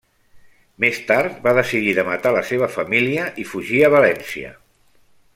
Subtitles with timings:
[0.85, 4.55] Més tard va decidir de matar la seva família i fugir a València.